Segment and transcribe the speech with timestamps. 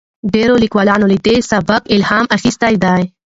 [0.33, 3.01] ډیرو لیکوالانو له دې سبک الهام اخیستی دی.